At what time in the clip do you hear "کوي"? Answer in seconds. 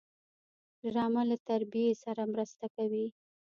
2.75-3.05